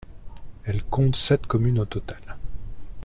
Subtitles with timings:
[0.65, 2.35] Elle compte sept communes au total.